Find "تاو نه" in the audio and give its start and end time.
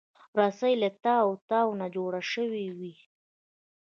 1.49-1.87